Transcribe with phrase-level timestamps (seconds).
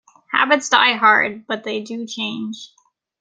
[0.31, 2.69] Habits die hard, but they do change.